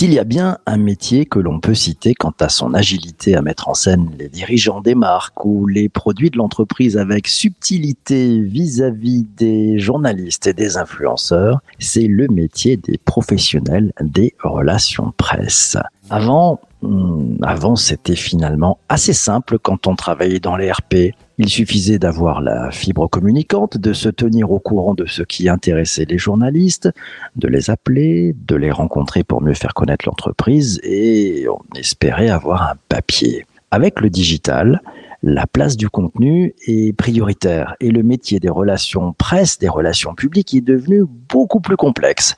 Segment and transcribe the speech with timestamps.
[0.00, 3.42] S'il y a bien un métier que l'on peut citer quant à son agilité à
[3.42, 9.26] mettre en scène les dirigeants des marques ou les produits de l'entreprise avec subtilité vis-à-vis
[9.36, 15.76] des journalistes et des influenceurs, c'est le métier des professionnels des relations presse.
[16.08, 21.14] Avant, hmm, avant c'était finalement assez simple quand on travaillait dans les RP.
[21.42, 26.04] Il suffisait d'avoir la fibre communicante, de se tenir au courant de ce qui intéressait
[26.04, 26.90] les journalistes,
[27.34, 32.70] de les appeler, de les rencontrer pour mieux faire connaître l'entreprise et on espérait avoir
[32.70, 33.46] un papier.
[33.70, 34.82] Avec le digital,
[35.22, 40.52] la place du contenu est prioritaire et le métier des relations presse, des relations publiques
[40.52, 42.34] est devenu beaucoup plus complexe.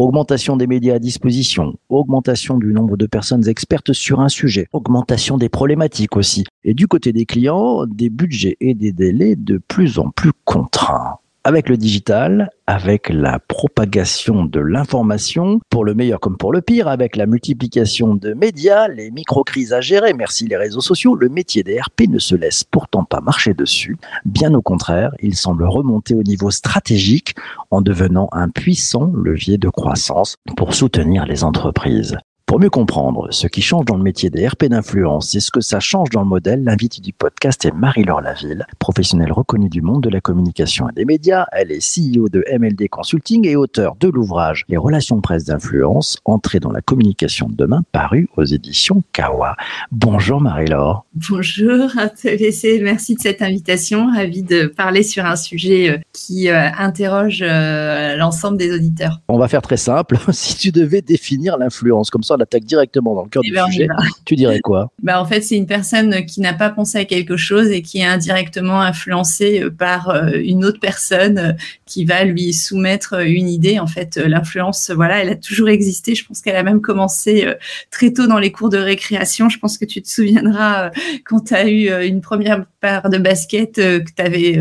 [0.00, 5.36] Augmentation des médias à disposition, augmentation du nombre de personnes expertes sur un sujet, augmentation
[5.36, 6.46] des problématiques aussi.
[6.64, 11.18] Et du côté des clients, des budgets et des délais de plus en plus contraints
[11.44, 16.88] avec le digital, avec la propagation de l'information, pour le meilleur comme pour le pire,
[16.88, 21.62] avec la multiplication de médias, les micro-crises à gérer, merci les réseaux sociaux, le métier
[21.62, 23.96] des RP ne se laisse pourtant pas marcher dessus.
[24.24, 27.34] Bien au contraire, il semble remonter au niveau stratégique
[27.70, 32.16] en devenant un puissant levier de croissance pour soutenir les entreprises.
[32.50, 35.60] Pour mieux comprendre ce qui change dans le métier des RP d'influence et ce que
[35.60, 40.02] ça change dans le modèle, l'invité du podcast est Marie-Laure Laville, professionnelle reconnue du monde
[40.02, 41.46] de la communication et des médias.
[41.52, 46.58] Elle est CEO de MLD Consulting et auteur de l'ouvrage Les relations presse d'influence, entrée
[46.58, 49.54] dans la communication de demain, paru aux éditions Kawa.
[49.92, 51.06] Bonjour Marie-Laure.
[51.14, 51.88] Bonjour,
[52.82, 54.08] merci de cette invitation.
[54.12, 59.20] Ravi de parler sur un sujet euh, qui euh, interroge euh, l'ensemble des auditeurs.
[59.28, 60.18] On va faire très simple.
[60.32, 63.66] si tu devais définir l'influence comme ça, attaque directement dans le cœur eh du ben,
[63.66, 63.88] sujet,
[64.24, 64.90] tu dirais quoi?
[65.02, 67.98] Bah, En fait, c'est une personne qui n'a pas pensé à quelque chose et qui
[67.98, 71.52] est indirectement influencée euh, par euh, une autre personne euh,
[71.86, 73.78] qui va lui soumettre une idée.
[73.78, 76.14] En fait, l'influence, voilà, elle a toujours existé.
[76.14, 77.46] Je pense qu'elle a même commencé
[77.90, 79.48] très tôt dans les cours de récréation.
[79.48, 80.90] Je pense que tu te souviendras
[81.24, 84.58] quand tu as eu une première paire de baskets que, avais,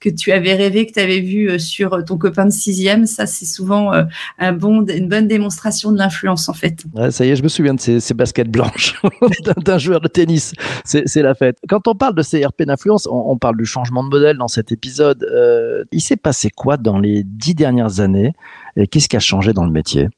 [0.00, 3.06] que tu avais rêvé, que tu avais vu sur ton copain de sixième.
[3.06, 3.92] Ça, c'est souvent
[4.38, 7.74] un bon, une bonne démonstration de l'influence, en fait ça y est, je me souviens
[7.74, 9.00] de ces, baskets blanches
[9.64, 10.52] d'un joueur de tennis.
[10.84, 11.58] C'est la fête.
[11.68, 15.24] Quand on parle de CRP d'influence, on, parle du changement de modèle dans cet épisode.
[15.24, 18.32] Euh, il s'est passé quoi dans les dix dernières années
[18.76, 20.08] et qu'est-ce qui a changé dans le métier?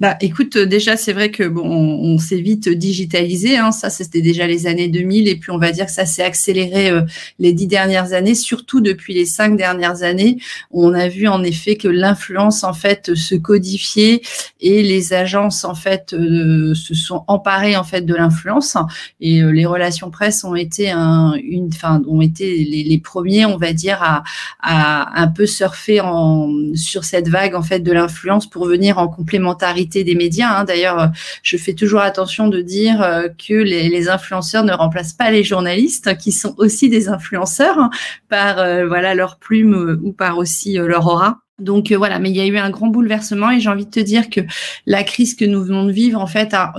[0.00, 3.58] Bah, écoute, euh, déjà, c'est vrai que bon, on, s'est vite digitalisé.
[3.58, 6.24] Hein, ça, c'était déjà les années 2000, et puis on va dire que ça s'est
[6.24, 7.02] accéléré euh,
[7.38, 10.38] les dix dernières années, surtout depuis les cinq dernières années.
[10.72, 14.22] On a vu en effet que l'influence en fait se codifiait
[14.60, 18.76] et les agences en fait euh, se sont emparées en fait de l'influence.
[19.20, 23.58] Et les relations presse ont été un, une, enfin, ont été les, les, premiers, on
[23.58, 24.24] va dire, à,
[24.60, 29.06] à un peu surfer en, sur cette vague en fait de l'influence pour venir en
[29.06, 30.58] complémentarité des médias.
[30.58, 30.64] Hein.
[30.64, 31.10] D'ailleurs,
[31.42, 36.16] je fais toujours attention de dire euh, que les, influenceurs ne remplacent pas les journalistes,
[36.18, 37.90] qui sont aussi des influenceurs hein,
[38.28, 41.43] par euh, voilà leur plume euh, ou par aussi leur aura.
[41.60, 43.90] Donc euh, voilà, mais il y a eu un grand bouleversement et j'ai envie de
[43.90, 44.40] te dire que
[44.86, 46.72] la crise que nous venons de vivre en fait a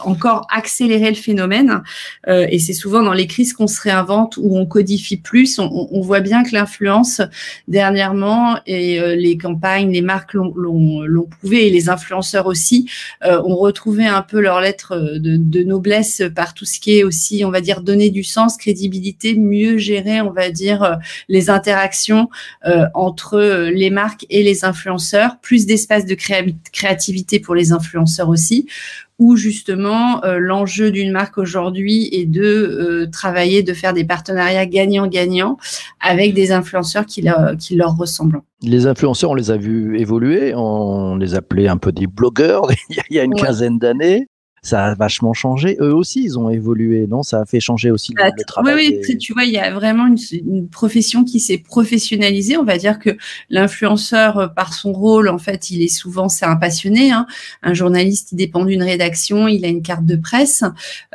[0.00, 1.82] encore accéléré le phénomène
[2.26, 5.58] euh, et c'est souvent dans les crises qu'on se réinvente où on codifie plus.
[5.58, 7.20] On, voit bien que l'influence
[7.68, 12.88] dernièrement et euh, les campagnes, les marques l'ont prouvé et les influenceurs aussi
[13.22, 17.44] ont retrouvé un peu leur lettre de, de, noblesse par tout ce qui est aussi,
[17.44, 20.98] on va dire, donner du sens, crédibilité, mieux gérer, on va dire,
[21.28, 22.30] les interactions
[22.94, 26.16] entre les les marques et les influenceurs, plus d'espace de
[26.72, 28.68] créativité pour les influenceurs aussi,
[29.18, 34.66] où justement euh, l'enjeu d'une marque aujourd'hui est de euh, travailler, de faire des partenariats
[34.66, 35.58] gagnant-gagnant
[36.00, 37.24] avec des influenceurs qui,
[37.58, 38.40] qui leur ressemblent.
[38.62, 43.16] Les influenceurs, on les a vus évoluer, on les appelait un peu des blogueurs il
[43.16, 44.28] y a une quinzaine d'années
[44.64, 45.76] ça a vachement changé.
[45.80, 47.24] Eux aussi, ils ont évolué, non?
[47.24, 48.74] Ça a fait changer aussi le, bah, travail.
[48.74, 52.56] Oui, oui, tu vois, il y a vraiment une, profession qui s'est professionnalisée.
[52.56, 53.10] On va dire que
[53.50, 57.10] l'influenceur, euh, par son rôle, en fait, il est souvent, c'est un passionné.
[57.10, 57.26] Hein.
[57.64, 60.62] Un journaliste, il dépend d'une rédaction, il a une carte de presse.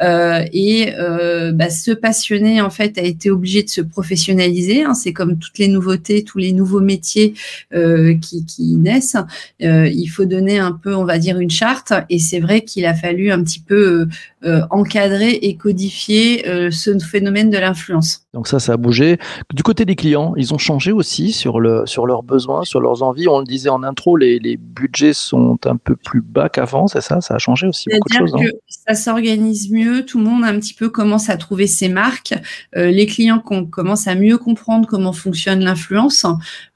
[0.02, 4.84] Euh, et euh, bah, ce passionné, en fait, a été obligé de se professionnaliser.
[4.84, 4.94] Hein.
[4.94, 7.34] C'est comme toutes les nouveautés, tous les nouveaux métiers
[7.74, 9.16] euh, qui, qui, naissent.
[9.62, 11.94] Il faut donner un peu, on va dire, une charte.
[12.10, 14.08] Et c'est vrai qu'il a fallu un petit peu euh,
[14.46, 18.27] euh, encadrer et codifier euh, ce phénomène de l'influence.
[18.38, 19.18] Donc ça, ça a bougé.
[19.52, 23.02] Du côté des clients, ils ont changé aussi sur, le, sur leurs besoins, sur leurs
[23.02, 23.28] envies.
[23.28, 27.02] On le disait en intro, les, les budgets sont un peu plus bas qu'avant, c'est
[27.02, 27.20] ça?
[27.20, 28.34] Ça a changé aussi beaucoup de choses.
[28.34, 32.36] Que ça s'organise mieux, tout le monde un petit peu commence à trouver ses marques.
[32.76, 36.28] Euh, les clients commencent à mieux comprendre comment fonctionne l'influence.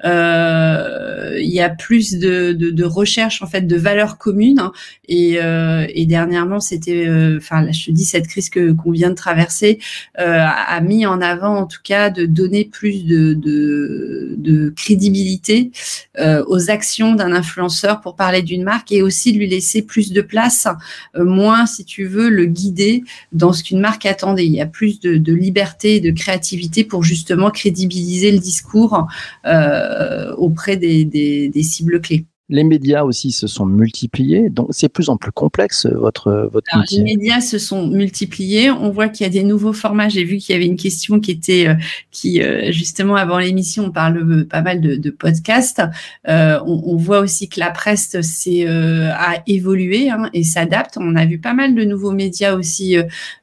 [0.04, 4.72] Euh, il y a plus de, de, de, recherche en fait de valeurs communes.
[5.08, 9.16] Et, euh, et dernièrement, c'était, enfin, je te dis cette crise que qu'on vient de
[9.16, 9.78] traverser
[10.16, 15.72] a mis en avant en tout cas de donner plus de, crédibilité
[16.20, 20.22] euh, aux actions d'un influenceur pour parler d'une marque et aussi lui laisser plus de
[20.22, 20.68] place,
[21.16, 24.46] euh, moins, si tu veux, le guider dans ce qu'une marque attendait.
[24.46, 29.08] Il y a plus de, liberté et de créativité pour justement crédibiliser le discours
[29.46, 32.26] euh, auprès des cibles clés.
[32.52, 37.00] Les médias aussi se sont multipliés, donc c'est plus en plus complexe votre votre métier.
[37.00, 38.70] Les médias se sont multipliés.
[38.70, 40.10] On voit qu'il y a des nouveaux formats.
[40.10, 41.76] J'ai vu qu'il y avait une question qui était euh,
[42.12, 45.82] qui euh, justement avant l'émission, on parle pas mal de, de podcasts.
[46.28, 50.98] Euh, on, on, voit aussi que la presse c'est a évolué hein, et s'adapte.
[51.00, 52.98] On a vu pas mal de nouveaux médias aussi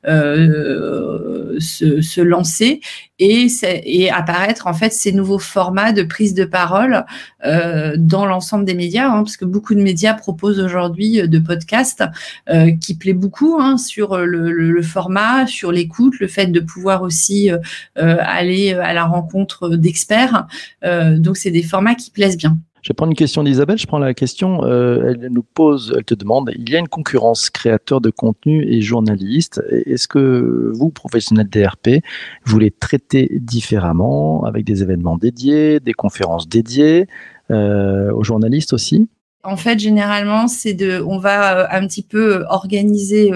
[0.05, 2.81] se, se lancer
[3.19, 7.05] et, apparaître en fait ces nouveaux formats de prise de parole
[7.45, 11.39] euh, dans l'ensemble des médias, hein, parce que beaucoup de médias proposent aujourd'hui euh, de
[11.39, 12.05] podcasts
[12.49, 17.51] euh, qui plaît beaucoup hein, sur le, format, sur l'écoute, le fait de pouvoir aussi
[17.97, 20.47] aller à la rencontre d'experts.
[20.83, 22.59] donc c'est des formats qui plaisent bien.
[22.83, 23.79] Je prendre une question d'Isabelle.
[23.79, 24.65] Je prends la question.
[24.65, 28.65] Euh, elle nous pose, elle te demande il y a une concurrence créateur de contenu
[28.65, 29.63] et journaliste.
[29.87, 32.03] Est-ce que vous, professionnels DRP,
[32.45, 37.07] vous les traitez différemment avec des événements dédiés, des conférences dédiées
[37.51, 39.09] euh, aux journalistes aussi?
[39.49, 43.33] En fait, généralement, c'est de, on va euh, un petit peu organiser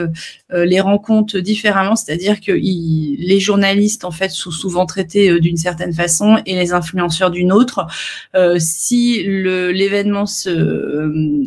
[0.52, 5.56] euh, les rencontres différemment, c'est-à-dire que les journalistes en fait sont souvent traités euh, d'une
[5.56, 7.86] certaine façon et les influenceurs d'une autre.
[8.34, 10.26] Euh, si l'événement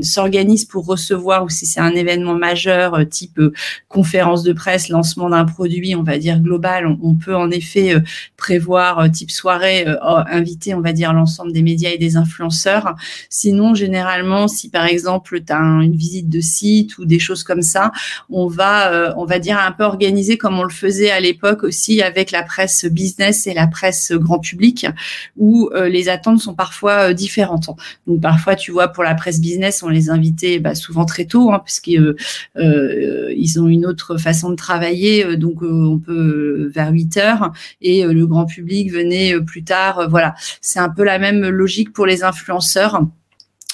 [0.02, 3.40] s'organise pour recevoir ou si c'est un événement majeur type
[3.88, 7.96] conférence de presse, lancement d'un produit, on va dire global, on, on peut en effet
[8.38, 12.96] prévoir type soirée, inviter, on va dire l'ensemble des médias et des influenceurs.
[13.30, 17.62] Sinon, généralement, si par exemple tu as une visite de site ou des choses comme
[17.62, 17.92] ça,
[18.30, 21.64] on va euh, on va dire, un peu organisé comme on le faisait à l'époque
[21.64, 24.88] aussi avec la presse business et la presse grand public,
[25.38, 27.70] où euh, les attentes sont parfois euh, différentes.
[28.08, 31.52] Donc parfois, tu vois, pour la presse business, on les invitait bah, souvent très tôt,
[31.52, 32.16] hein, parce qu'ils
[32.56, 38.28] ils ont une autre façon de travailler, donc on peut vers 8 heures, et le
[38.28, 40.08] grand public venait plus tard.
[40.10, 43.02] voilà, c'est un peu la même logique pour les influenceurs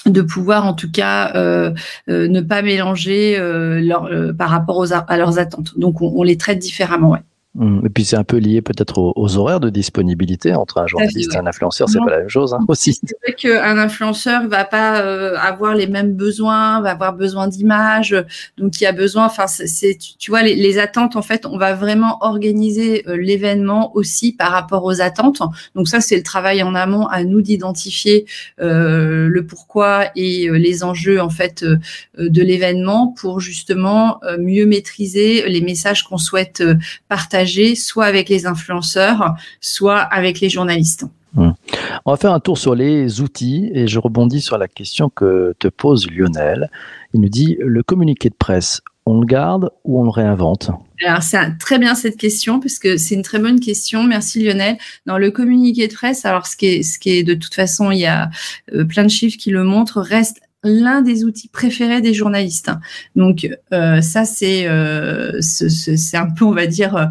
[0.06, 1.72] de pouvoir en tout cas euh,
[2.08, 5.78] euh, ne pas mélanger euh, leur, par rapport aux, à leurs attentes.
[5.78, 7.10] Donc on, les traite différemment.
[7.10, 7.20] Ouais.
[7.54, 7.84] Mmh.
[7.84, 11.36] Et puis c'est un peu lié peut-être aux, horaires de disponibilité entre un journaliste et
[11.36, 12.98] un influenceur, c'est pas la même chose hein, aussi.
[13.04, 18.16] C'est vrai qu'un influenceur va pas euh, avoir les mêmes besoins, va avoir besoin d'images,
[18.56, 19.26] donc il y a besoin.
[19.26, 23.94] Enfin, c'est tu vois les, les, attentes en fait, on va vraiment organiser euh, l'événement
[23.94, 25.42] aussi par rapport aux attentes.
[25.74, 28.24] Donc ça c'est le travail en amont à nous d'identifier
[28.62, 31.66] euh, le pourquoi et euh, les enjeux en fait
[32.18, 36.62] de l'événement pour justement mieux maîtriser les messages qu'on souhaite
[37.08, 37.41] partager
[37.76, 41.06] soit avec les influenceurs, soit avec les journalistes.
[41.36, 41.54] Hum.
[42.04, 45.54] On va faire un tour sur les outils et je rebondis sur la question que
[45.58, 46.70] te pose Lionel.
[47.14, 50.70] Il nous dit le communiqué de presse, on le garde ou on le réinvente?
[51.04, 54.04] Alors, c'est très bien cette question, parce que c'est une très bonne question.
[54.04, 54.78] Merci Lionel.
[55.06, 57.90] Dans le communiqué de presse, alors ce qui est, ce qui est de toute façon,
[57.90, 58.30] il y a
[58.72, 62.70] euh, plein de chiffres qui le montrent, reste l'un des outils préférés des journalistes.
[63.16, 67.06] Donc euh, ça c'est euh, c'est un peu on va dire euh,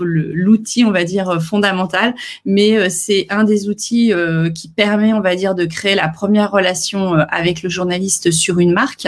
[0.00, 2.14] l'outil on va dire fondamental,
[2.46, 4.12] mais euh, c'est un des outils
[4.54, 8.72] qui permet on va dire de créer la première relation avec le journaliste sur une
[8.72, 9.06] marque.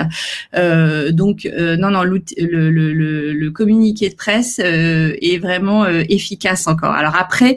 [1.10, 2.92] donc non non le, le,
[3.32, 6.92] le, communiqué de presse est vraiment efficace encore.
[6.92, 7.56] Alors après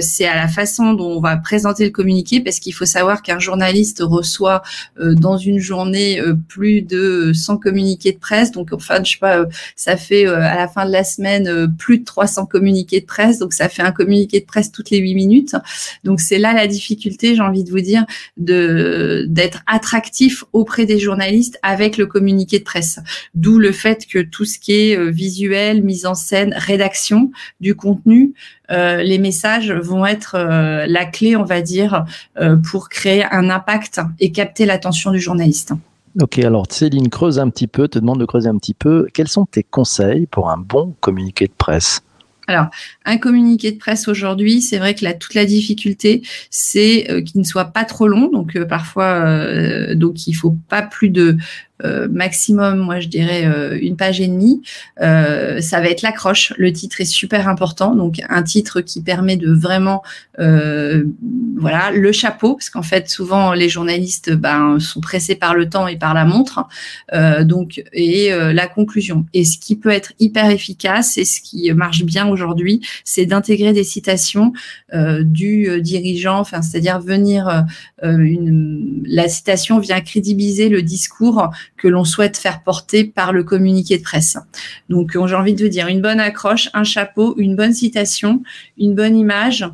[0.00, 3.38] c'est à la façon dont on va présenter le communiqué parce qu'il faut savoir qu'un
[3.38, 4.62] journaliste soit
[4.98, 8.50] euh, dans une journée euh, plus de 100 communiqués de presse.
[8.52, 9.46] Donc, enfin, je sais pas, euh,
[9.76, 13.38] ça fait à la fin de la semaine plus de 300 communiqués de presse.
[13.38, 15.56] Donc, ça fait un communiqué de presse toutes les 8 minutes.
[16.04, 18.04] Donc, c'est là la difficulté, j'ai envie de vous dire,
[18.36, 22.98] de d'être attractif auprès des journalistes avec le communiqué de presse.
[23.34, 28.34] D'où le fait que tout ce qui est visuel, mise en scène, rédaction du contenu,
[28.72, 32.04] euh, les messages vont être euh, la clé, on va dire,
[32.38, 35.72] euh, pour créer un impact et capter l'attention du journaliste.
[36.20, 39.06] Ok, alors Céline, creuse un petit peu, te demande de creuser un petit peu.
[39.14, 42.02] Quels sont tes conseils pour un bon communiqué de presse?
[42.48, 42.66] Alors,
[43.04, 47.66] un communiqué de presse aujourd'hui, c'est vrai que toute la difficulté, c'est qu'il ne soit
[47.66, 48.28] pas trop long.
[48.30, 51.36] Donc, parfois, donc il faut pas plus de euh,
[52.10, 54.62] maximum, moi je dirais euh, une page et demie.
[55.00, 56.52] Euh, ça va être l'accroche.
[56.56, 60.02] Le titre est super important, donc un titre qui permet de vraiment,
[60.38, 65.86] voilà, le chapeau, parce qu'en fait souvent les journalistes ben, sont pressés par le temps
[65.86, 66.64] et par la montre,
[67.42, 69.26] donc et la conclusion.
[69.34, 73.72] Et ce qui peut être hyper efficace et ce qui marche bien aujourd'hui, c'est d'intégrer
[73.72, 74.52] des citations
[75.20, 77.64] du dirigeant, enfin c'est-à-dire venir
[78.02, 81.50] une, la citation vient crédibiliser le discours
[81.82, 84.38] que l'on souhaite faire porter par le communiqué de presse.
[84.88, 88.42] Donc, j'ai envie de vous dire une bonne accroche, un chapeau, une bonne citation,
[88.78, 89.66] une bonne image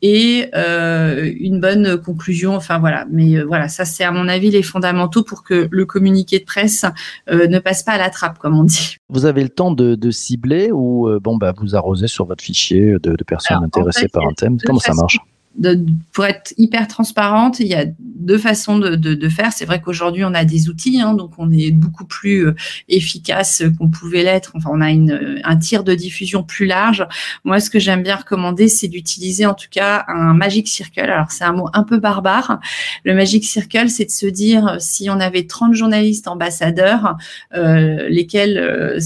[0.00, 2.54] et euh, une bonne conclusion.
[2.54, 5.86] Enfin voilà, mais euh, voilà, ça c'est à mon avis les fondamentaux pour que le
[5.86, 6.84] communiqué de presse
[7.28, 8.96] euh, ne passe pas à la trappe, comme on dit.
[9.08, 13.16] Vous avez le temps de, cibler ou bon bah vous arrosez sur votre fichier de,
[13.24, 14.58] personnes intéressées par un thème.
[14.64, 15.18] Comment ça marche?
[16.12, 19.52] Pour être hyper transparente, il y a deux façons de, de, de faire.
[19.52, 22.54] C'est vrai qu'aujourd'hui, on a des outils, hein, donc on est beaucoup plus euh,
[22.88, 24.52] efficace qu'on pouvait l'être.
[24.54, 27.06] Enfin, on a une, un tir de diffusion plus large.
[27.44, 31.00] Moi, ce que j'aime bien recommander, c'est d'utiliser en tout cas un Magic Circle.
[31.00, 32.60] Alors, c'est un mot un peu barbare.
[33.04, 37.16] Le Magic Circle, c'est de se dire, si on avait 30 journalistes ambassadeurs,
[37.54, 38.98] euh, lesquels, euh,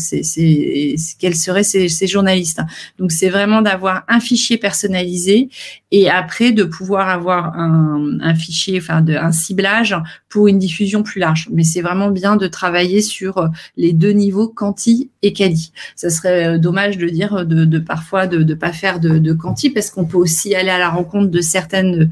[1.18, 2.60] quels seraient ces, ces journalistes?
[2.98, 5.48] Donc, c'est vraiment d'avoir un fichier personnalisé
[5.92, 9.94] et après de pouvoir avoir un, fichier, enfin de, un ciblage
[10.28, 11.48] pour une diffusion plus large.
[11.52, 15.72] Mais c'est vraiment bien de travailler sur euh, les deux niveaux quanti et quali.
[15.96, 19.32] Ça serait euh, dommage de dire de, de parfois de ne pas faire de, de
[19.32, 22.10] quanti parce qu'on peut aussi aller à la rencontre de certaines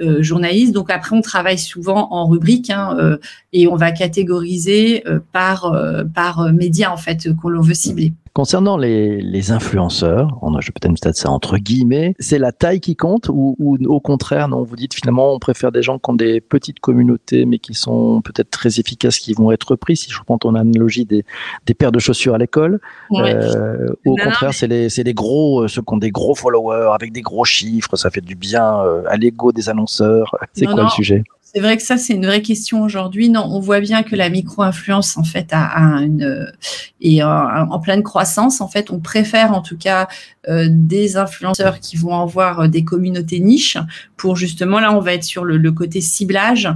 [0.00, 0.72] euh, journalistes.
[0.72, 3.16] Donc après on travaille souvent en rubrique hein, euh,
[3.52, 5.74] et on va catégoriser par
[6.14, 8.12] par média en fait qu'on veut cibler.
[8.40, 12.96] Concernant les, les influenceurs, on a, je peut-être ça entre guillemets, c'est la taille qui
[12.96, 16.14] compte ou, ou, au contraire, non, vous dites finalement on préfère des gens qui ont
[16.14, 20.18] des petites communautés mais qui sont peut-être très efficaces, qui vont être pris, si je
[20.24, 21.26] prends ton analogie des,
[21.66, 22.80] des paires de chaussures à l'école.
[23.12, 27.12] Euh, au contraire, c'est les, les, gros, euh, ceux qui ont des gros followers avec
[27.12, 30.34] des gros chiffres, ça fait du bien euh, à l'ego des annonceurs.
[30.54, 31.24] C'est quoi le sujet?
[31.52, 33.28] C'est vrai que ça, c'est une vraie question aujourd'hui.
[33.28, 36.52] Non, on voit bien que la micro-influence, en fait, a, une,
[37.00, 38.60] est en, pleine croissance.
[38.60, 40.06] En fait, on préfère, en tout cas,
[40.48, 43.78] euh, des influenceurs qui vont avoir euh, des communautés niches
[44.16, 46.68] pour justement, là, on va être sur le, côté ciblage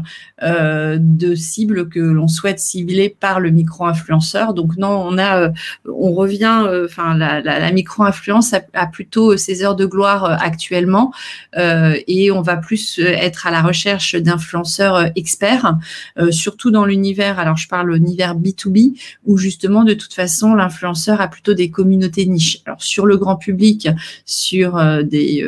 [0.42, 4.54] euh, de cibles que l'on souhaite cibler par le micro-influenceur.
[4.54, 5.50] Donc, non, on a, euh,
[5.86, 11.12] on revient, enfin, la, micro-influence a, plutôt ses heures de gloire actuellement
[11.56, 15.76] et on va plus être à la recherche d'influenceurs euh, experts,
[16.18, 21.20] euh, surtout dans l'univers, alors je parle l'univers B2B, où justement de toute façon l'influenceur
[21.20, 22.60] a plutôt des communautés niches.
[22.66, 23.88] Alors sur le grand public,
[24.24, 25.44] sur euh, des,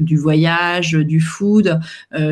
[0.00, 1.80] du voyage, du food,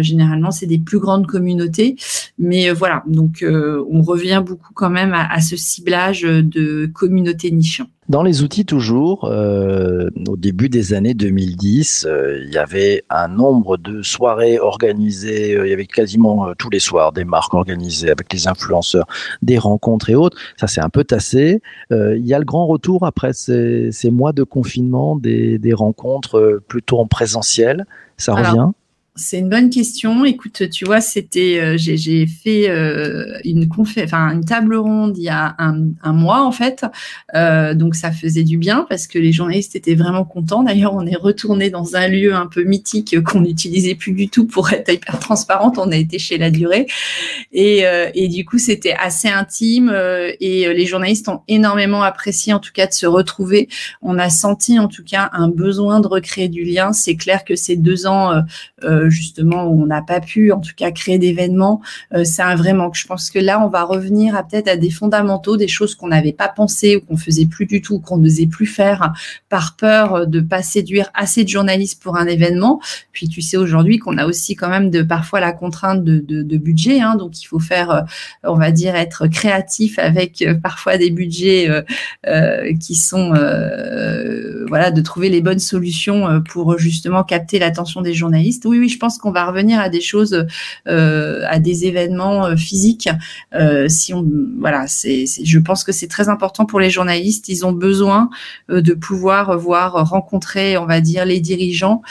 [0.01, 1.97] généralement c'est des plus grandes communautés,
[2.39, 7.83] mais voilà, donc on revient beaucoup quand même à ce ciblage de communautés niches.
[8.11, 13.29] Dans les outils toujours, euh, au début des années 2010, euh, il y avait un
[13.29, 18.11] nombre de soirées organisées, euh, il y avait quasiment tous les soirs des marques organisées
[18.11, 19.07] avec les influenceurs,
[19.41, 20.37] des rencontres et autres.
[20.59, 21.63] Ça c'est un peu tassé.
[21.91, 26.61] il y a le grand retour après ces, ces mois de confinement, des, des rencontres
[26.69, 27.87] plutôt en présentiel.
[28.19, 28.71] Ça revient?
[29.17, 30.25] C'est une bonne question.
[30.25, 33.69] Écoute, tu vois, c'était, euh, j'ai fait euh, une
[34.03, 36.85] enfin une table ronde il y a un, mois en fait,
[37.35, 40.65] euh, donc ça faisait du bien parce que les journalistes étaient vraiment contents.
[40.65, 44.47] D'ailleurs, on est retourné dans un lieu un peu mythique qu'on n'utilisait plus du tout
[44.47, 45.79] pour être hyper transparente.
[45.79, 46.87] On a été chez La Durée
[47.53, 49.95] et, euh, du coup c'était assez intime
[50.41, 53.69] et les journalistes ont énormément apprécié en tout cas de se retrouver.
[54.03, 56.93] On a senti en tout cas un besoin de recréer du lien.
[56.93, 58.43] C'est clair que ces deux ans
[59.09, 61.81] justement où on n'a pas pu en tout cas créer d'événements,
[62.15, 62.97] euh, c'est un vrai manque.
[62.97, 66.09] Je pense que là, on va revenir à peut-être à des fondamentaux, des choses qu'on
[66.09, 69.13] n'avait pas pensé ou qu'on faisait plus du tout, qu'on n'osait plus faire
[69.49, 72.81] par peur de pas séduire assez de journalistes pour un événement.
[73.13, 76.57] Puis tu sais aujourd'hui qu'on a aussi quand même de parfois la contrainte de, de,
[76.57, 78.01] budget, hein, donc il faut faire, euh,
[78.45, 81.69] on va dire, être créatif avec parfois des budgets
[82.81, 83.35] qui sont,
[84.69, 88.65] voilà, de trouver les bonnes solutions pour justement capter l'attention des journalistes.
[88.67, 90.47] Oui, oui, je pense qu'on va revenir à des choses,
[90.89, 93.09] euh, à des événements euh, physiques.
[93.55, 94.27] Euh, si on,
[94.59, 97.49] voilà, c'est, je pense que c'est très important pour les journalistes.
[97.49, 98.31] Ils ont besoin
[98.69, 102.03] de pouvoir voir, rencontrer, on va dire, les dirigeants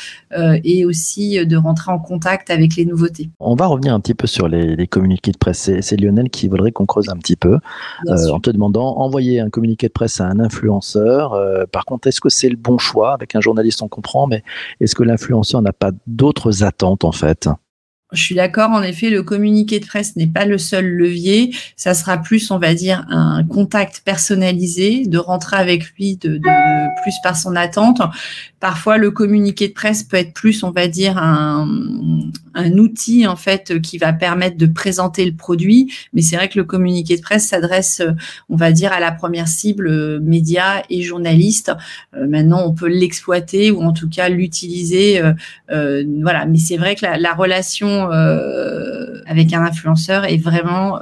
[0.63, 3.29] et aussi de rentrer en contact avec les nouveautés.
[3.39, 5.69] On va revenir un petit peu sur les, communiqués de presse.
[5.81, 7.59] C'est, Lionel qui voudrait qu'on creuse un petit peu
[8.07, 11.37] en te demandant envoyer un communiqué de presse à un influenceur.
[11.71, 14.43] par contre, est-ce que c'est le bon choix Avec un journaliste, on comprend, mais
[14.79, 17.49] est-ce que l'influenceur n'a pas d'autres attentes en fait?
[18.13, 21.55] Je suis d'accord, en effet, le communiqué de presse n'est pas le seul levier.
[21.75, 26.39] Ça sera plus, on va dire, un contact personnalisé, de rentrer avec lui de,
[27.01, 28.01] plus par son attente.
[28.59, 31.67] Parfois, le communiqué de presse peut être plus, on va dire, un,
[32.77, 35.91] outil en fait qui va permettre de présenter le produit.
[36.13, 38.01] Mais c'est vrai que le communiqué de presse s'adresse,
[38.49, 41.71] on va dire, à la première cible euh, médias et journalistes.
[42.15, 45.21] Euh, maintenant, on peut l'exploiter ou en tout cas l'utiliser.
[45.71, 46.45] Euh, voilà.
[46.45, 50.99] Mais c'est vrai que la relation avec un influenceur est vraiment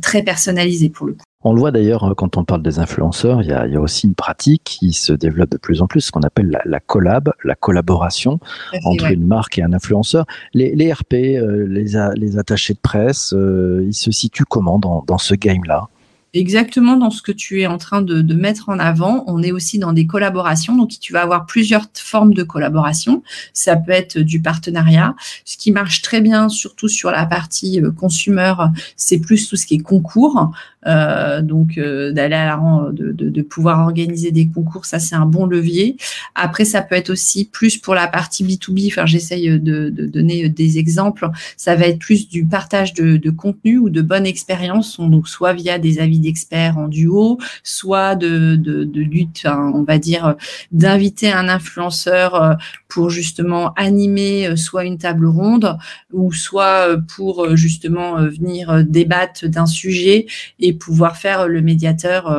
[0.00, 1.24] très personnalisée pour le coup.
[1.46, 4.14] On le voit d'ailleurs euh, quand on parle des influenceurs, il y, a, aussi une
[4.14, 8.40] pratique qui se développe de plus en plus, ce qu'on appelle la, collab, la collaboration
[8.84, 10.24] entre une marque et un influenceur.
[10.54, 15.88] Les, RP, euh, les, attachés de presse, euh, ils se situent comment dans ce game-là?
[16.34, 19.24] Exactement dans ce que tu es en train de, de, mettre en avant.
[19.26, 23.22] On est aussi dans des collaborations, donc tu vas avoir plusieurs formes de collaboration.
[23.52, 25.14] Ça peut être du partenariat.
[25.44, 28.54] Ce qui marche très bien, surtout sur la partie euh, consumer,
[28.96, 30.50] c'est plus tout ce qui est concours.
[30.86, 35.14] Euh, donc euh, d'aller à la de, de, de, pouvoir organiser des concours, ça c'est
[35.14, 35.96] un bon levier.
[36.34, 38.88] Après, ça peut être aussi plus pour la partie B2B.
[38.88, 41.30] Enfin, j'essaye de, de, donner des exemples.
[41.56, 45.78] Ça va être plus du partage de, contenu ou de bonnes expériences, donc soit via
[45.78, 50.36] des avis d'experts en duo, soit de, de, de lutte, on va dire,
[50.72, 52.54] d'inviter un influenceur euh,
[52.88, 55.76] pour justement animer euh, soit une table ronde
[56.12, 60.26] ou soit euh, pour justement venir débattre d'un sujet
[60.58, 62.30] et pouvoir faire le médiateur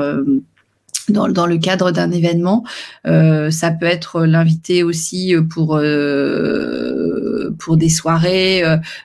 [1.09, 2.63] dans, dans, le cadre d'un événement.
[3.05, 8.63] Euh, ça peut être l'invité aussi pour euh, pour des soirées,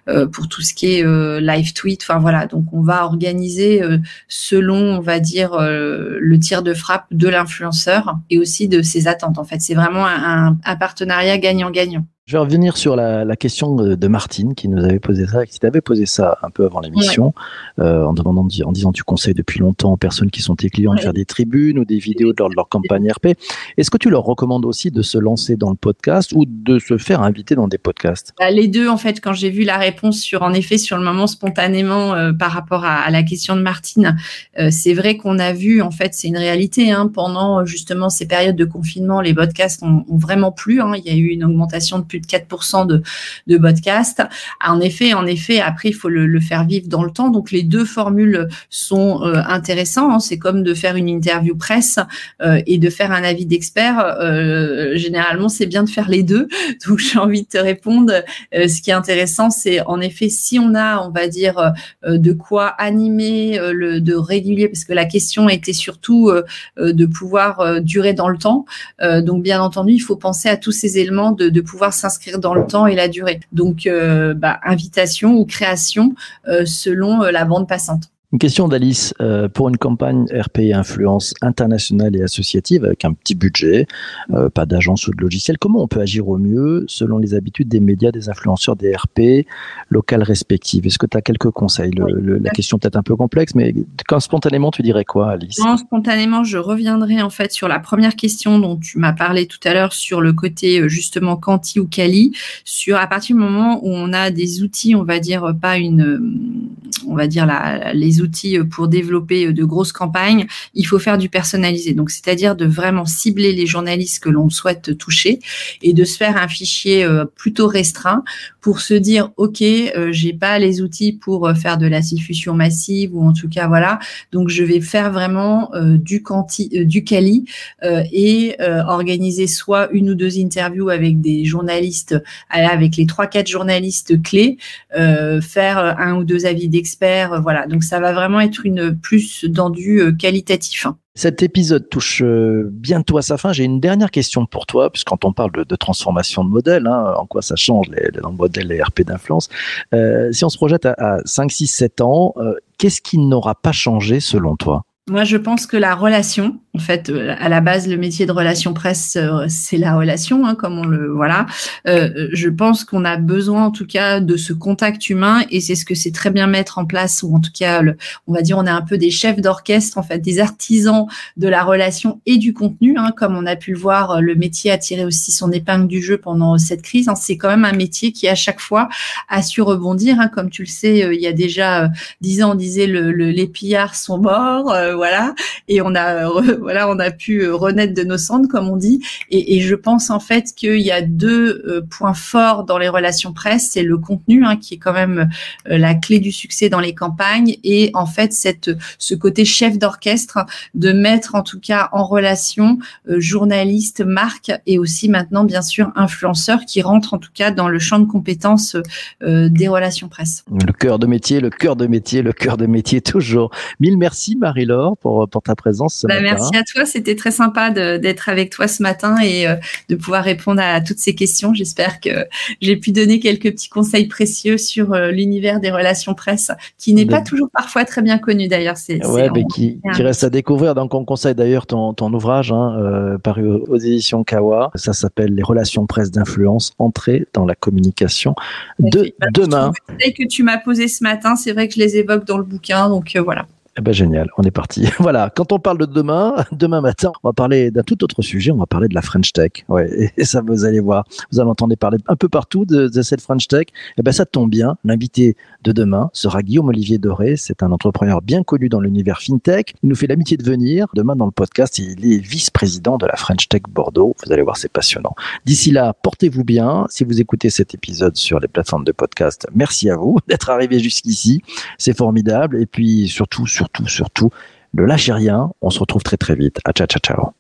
[0.09, 2.03] euh, pour tout ce qui est live tweet.
[2.03, 3.83] Enfin voilà, donc on va organiser
[4.29, 9.39] selon, on va dire, le tir de frappe de l'influenceur et aussi de ses attentes.
[9.39, 12.07] En fait, c'est vraiment un, un partenariat gagnant-gagnant.
[12.31, 15.81] Je vais revenir sur la, question de Martine qui nous avait posé ça, qui t'avait
[15.81, 17.35] posé ça un peu avant l'émission,
[17.81, 20.95] euh, en demandant, en disant tu conseilles depuis longtemps aux personnes qui sont tes clients
[20.95, 23.37] de faire des tribunes ou des vidéos lors de leur campagne RP.
[23.77, 26.99] Est-ce que tu leur recommandes aussi de se lancer dans le podcast ou de se
[26.99, 28.33] faire inviter dans des podcasts?
[28.39, 31.03] Bah, Les deux, en fait, quand j'ai vu la réponse sur, en effet, sur le
[31.03, 34.17] moment spontanément euh, par rapport à, la question de Martine,
[34.61, 36.93] euh, c'est vrai qu'on a vu, en fait, c'est une réalité.
[36.93, 40.81] Hein, pendant justement ces périodes de confinement, les podcasts ont, vraiment plu.
[40.81, 43.03] Hein, il y a eu une augmentation de plus 4% de,
[43.47, 44.23] de podcasts.
[44.65, 47.31] En effet, en effet, après, il faut le, faire vivre dans le temps.
[47.31, 50.13] Donc, les deux formules sont euh, intéressantes.
[50.13, 50.21] Hein.
[50.21, 51.99] C'est comme de faire une interview presse
[52.43, 53.99] euh, et de faire un avis d'expert.
[54.21, 56.49] Euh, généralement, c'est bien de faire les deux.
[56.87, 58.13] Donc, j'ai envie de te répondre.
[58.53, 61.73] ce qui est intéressant, c'est en effet, si on a, on va dire,
[62.07, 66.31] de quoi animer, le, de régulier, parce que la question était surtout
[66.77, 68.65] de pouvoir durer dans le temps.
[69.01, 72.55] donc, bien entendu, il faut penser à tous ces éléments de, de pouvoir s'inscrire dans
[72.55, 73.41] le temps et la durée.
[73.53, 76.15] Donc, euh, bah, invitation ou création
[76.49, 78.11] euh, selon euh, la bande passante.
[78.33, 79.13] Une question d'Alice.
[79.21, 83.87] Euh, pour une campagne RP influence internationale et associative avec un petit budget,
[84.31, 87.69] euh, pas d'agence ou de logiciel, comment on peut agir au mieux selon les habitudes
[87.69, 89.47] des médias, des influenceurs, des RP
[89.89, 90.87] locales respectives?
[90.87, 91.91] Est-ce que tu as quelques conseils?
[91.91, 93.75] La question peut-être un peu complexe, mais
[94.07, 95.59] quand spontanément, tu dirais quoi, Alice?
[95.59, 99.59] Non, Spontanément, je reviendrai en fait sur la première question dont tu m'as parlé tout
[99.65, 103.81] à l'heure sur le côté euh, justement quanti ou quali, sur à partir du moment
[103.83, 106.71] où on a des outils, on va dire pas une,
[107.07, 111.29] on va dire la, les outils pour développer de grosses campagnes, il faut faire du
[111.29, 111.93] personnalisé.
[111.93, 115.41] Donc, c'est-à-dire de vraiment cibler les journalistes que l'on souhaite toucher
[115.83, 118.25] et de se faire un fichier euh, plutôt restreint
[118.61, 119.63] pour se dire, OK,
[120.11, 123.99] j'ai pas les outils pour faire de la diffusion massive ou en tout cas, voilà.
[124.33, 127.45] Donc, je vais faire vraiment du quanti, du quali
[127.83, 132.17] et organiser soit une ou deux interviews avec des journalistes,
[132.49, 134.59] avec les trois, quatre journalistes clés,
[134.93, 137.67] faire un ou deux avis d'experts, voilà.
[137.67, 140.87] Donc, ça va vraiment être une plus dans du euh, qualitatif.
[140.87, 140.97] Hein.
[141.21, 143.53] Cet épisode touche euh, bientôt à sa fin.
[143.53, 147.13] J'ai une dernière question pour toi, puisque quand on parle de, transformation de modèle, hein,
[147.15, 149.51] en quoi ça change les, les, modèles les RP d'influence.
[149.93, 152.35] Euh, si on se projette à, 5, 6, 7 ans,
[152.79, 154.87] qu'est-ce qui n'aura pas changé selon toi?
[155.11, 158.33] Moi, je pense que la relation, en fait, euh, à la base, le métier de
[158.33, 161.47] relation presse, euh, c'est la relation, hein, comme on le voilà.
[161.89, 165.75] Euh, je pense qu'on a besoin, en tout cas, de ce contact humain, et c'est
[165.75, 167.97] ce que c'est très bien mettre en place, ou en tout cas, le,
[168.29, 171.07] on va dire, on est un peu des chefs d'orchestre, en fait, des artisans
[171.37, 174.21] de la relation et du contenu, hein, comme on a pu le voir.
[174.21, 177.09] Le métier a tiré aussi son épingle du jeu pendant cette crise.
[177.09, 177.17] Hein.
[177.17, 178.89] c'est quand même un métier qui, à chaque fois,
[179.29, 180.21] a su rebondir.
[180.21, 180.29] Hein.
[180.29, 183.97] comme tu le sais, il y a déjà dix ans, on disait le, les pillards
[183.97, 185.35] sont morts, voilà,
[185.67, 186.29] et on a
[186.61, 189.03] voilà, on a pu renaître de nos cendres, comme on dit.
[189.31, 193.33] Et, et je pense en fait qu'il y a deux points forts dans les relations
[193.33, 195.29] presse, c'est le contenu hein, qui est quand même
[195.67, 200.39] la clé du succès dans les campagnes, et en fait cette ce côté chef d'orchestre
[200.75, 206.65] de mettre en tout cas en relation journalistes, marques et aussi maintenant bien sûr influenceurs
[206.67, 208.77] qui rentrent en tout cas dans le champ de compétences
[209.21, 210.45] des relations presse.
[210.51, 213.51] Le cœur de métier, le cœur de métier, le cœur de métier toujours.
[213.79, 216.37] Mille merci Marie-Laure pour, pour ta présence ce bah, matin.
[216.41, 219.57] Merci à toi, c'était très sympa d'être avec toi ce matin et euh,
[219.89, 221.55] de pouvoir répondre à toutes ces questions.
[221.55, 222.27] J'espère que
[222.61, 227.07] j'ai pu donner quelques petits conseils précieux sur euh, l'univers des relations presse, qui n'est
[227.07, 228.77] pas toujours parfois très bien connu d'ailleurs.
[228.77, 230.75] C'est ouais, mais qui, qui, reste à découvrir.
[230.75, 234.71] Donc on conseille d'ailleurs ton, ton ouvrage hein, euh, paru aux éditions Kawa.
[234.75, 238.35] Ça s'appelle Les relations presse d'influence, entrée dans la communication
[238.79, 239.73] de bah, demain.
[239.99, 242.45] Les que tu m'as posé ce matin, c'est vrai que je les évoque dans le
[242.45, 243.47] bouquin, donc voilà.
[243.79, 244.89] Eh ben génial, on est parti.
[244.99, 248.51] Voilà, quand on parle de demain, demain matin, on va parler d'un tout autre sujet,
[248.51, 249.65] on va parler de la French Tech.
[249.69, 253.21] Ouais, et ça vous allez voir, vous allez entendre parler un peu partout de, cette
[253.21, 253.67] French Tech.
[253.97, 258.23] Eh ben ça tombe bien, l'invité de demain sera Guillaume Olivier Doré, c'est un entrepreneur
[258.23, 259.75] bien connu dans l'univers fintech.
[259.83, 263.17] Il nous fait l'amitié de venir demain dans le podcast, il est vice-président de la
[263.17, 264.15] French Tech Bordeaux.
[264.25, 265.15] Vous allez voir, c'est passionnant.
[265.45, 266.87] D'ici là, portez-vous bien.
[266.89, 270.79] Si vous écoutez cet épisode sur les plateformes de podcast, merci à vous d'être arrivé
[270.79, 271.43] jusqu'ici.
[271.79, 274.31] C'est formidable et puis surtout surtout, surtout,
[274.75, 275.51] ne lâchez rien.
[275.61, 276.61] On se retrouve très très vite.
[276.65, 277.33] À ciao, ciao, ciao.